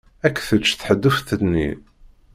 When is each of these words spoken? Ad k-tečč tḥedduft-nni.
Ad 0.25 0.33
k-tečč 0.35 0.69
tḥedduft-nni. 0.79 1.69